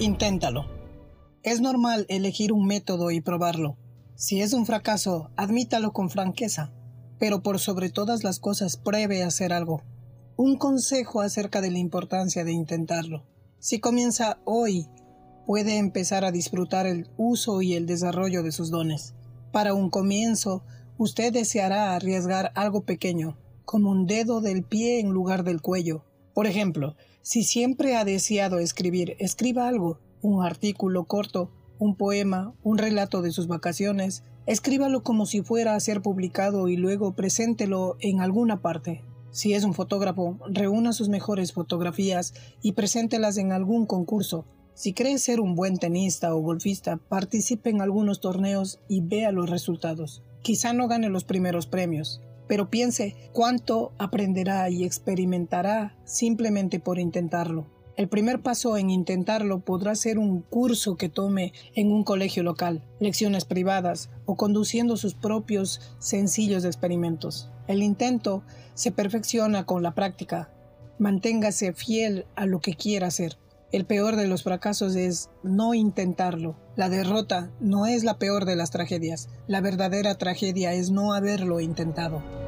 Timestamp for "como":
23.66-23.90, 35.02-35.26